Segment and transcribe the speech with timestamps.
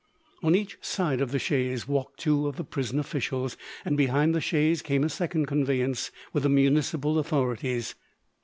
[0.41, 3.55] On each side of the chaise walked two of the prison officials,
[3.85, 7.93] and behind the chaise came a second conveyance with the municipal authorities.